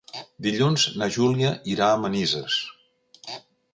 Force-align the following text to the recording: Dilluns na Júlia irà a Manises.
Dilluns 0.45 0.85
na 1.01 1.09
Júlia 1.17 1.51
irà 1.75 1.91
a 1.97 2.01
Manises. 2.07 2.57